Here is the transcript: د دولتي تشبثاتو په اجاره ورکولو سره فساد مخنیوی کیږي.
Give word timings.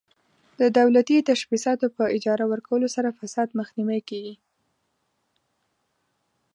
د 0.59 0.61
دولتي 0.77 1.17
تشبثاتو 1.29 1.85
په 1.97 2.03
اجاره 2.17 2.45
ورکولو 2.53 2.87
سره 2.95 3.15
فساد 3.19 3.49
مخنیوی 3.59 4.01
کیږي. 4.09 4.35